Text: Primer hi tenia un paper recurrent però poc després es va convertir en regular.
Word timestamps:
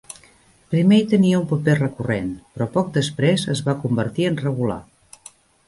Primer 0.69 0.97
hi 1.01 1.03
tenia 1.11 1.41
un 1.41 1.45
paper 1.51 1.75
recurrent 1.81 2.33
però 2.55 2.69
poc 2.79 2.91
després 2.97 3.47
es 3.57 3.65
va 3.71 3.79
convertir 3.87 4.29
en 4.33 4.43
regular. 4.43 4.83